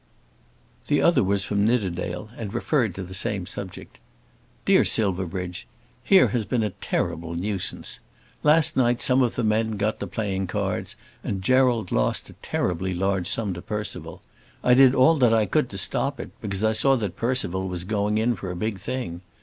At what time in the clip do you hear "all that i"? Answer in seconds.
14.95-15.45